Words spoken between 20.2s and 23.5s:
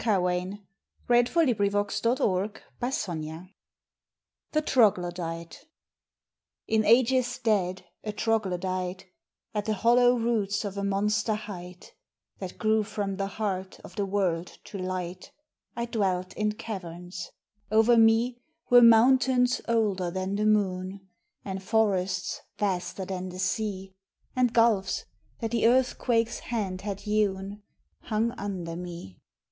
the moon; And forests vaster than the